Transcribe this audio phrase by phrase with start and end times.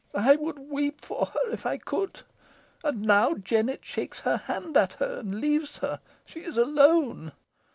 [0.15, 2.21] I would weep for her if I could.
[2.83, 5.99] And now Jennet shakes her hand at her, and leaves her.
[6.25, 7.33] She is alone.